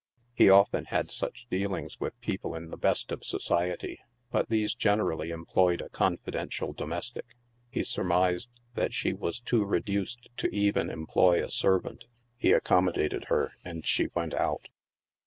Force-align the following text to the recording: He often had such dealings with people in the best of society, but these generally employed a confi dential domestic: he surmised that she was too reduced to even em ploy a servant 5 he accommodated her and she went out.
He 0.33 0.49
often 0.49 0.85
had 0.85 1.11
such 1.11 1.45
dealings 1.51 1.99
with 1.99 2.19
people 2.21 2.55
in 2.55 2.71
the 2.71 2.75
best 2.77 3.11
of 3.11 3.23
society, 3.23 3.99
but 4.31 4.49
these 4.49 4.73
generally 4.73 5.29
employed 5.29 5.79
a 5.79 5.89
confi 5.89 6.31
dential 6.33 6.75
domestic: 6.75 7.35
he 7.69 7.83
surmised 7.83 8.49
that 8.73 8.95
she 8.95 9.13
was 9.13 9.39
too 9.39 9.63
reduced 9.63 10.27
to 10.37 10.47
even 10.47 10.89
em 10.89 11.05
ploy 11.05 11.43
a 11.45 11.49
servant 11.49 12.05
5 12.05 12.09
he 12.37 12.51
accommodated 12.51 13.25
her 13.25 13.51
and 13.63 13.85
she 13.85 14.07
went 14.15 14.33
out. 14.33 14.69